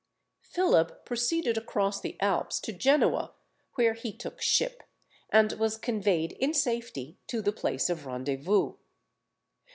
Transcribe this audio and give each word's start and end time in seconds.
Philip 0.41 1.05
proceeded 1.05 1.59
across 1.59 2.01
the 2.01 2.17
Alps 2.19 2.59
to 2.61 2.73
Genoa, 2.73 3.33
where 3.75 3.93
he 3.93 4.11
took 4.11 4.41
ship, 4.41 4.81
and 5.29 5.53
was 5.53 5.77
conveyed 5.77 6.31
in 6.31 6.55
safety 6.55 7.17
to 7.27 7.39
the 7.39 7.51
place 7.53 7.87
of 7.87 8.07
rendezvous. 8.07 8.73